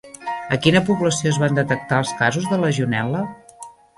[0.55, 3.21] A quina població es van detectar els casos de legionel·la?